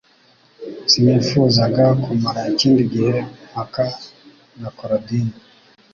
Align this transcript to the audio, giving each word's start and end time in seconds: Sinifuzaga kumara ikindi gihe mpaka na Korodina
Sinifuzaga 0.91 1.85
kumara 2.03 2.41
ikindi 2.53 2.81
gihe 2.93 3.13
mpaka 3.51 3.85
na 4.59 4.69
Korodina 4.77 5.35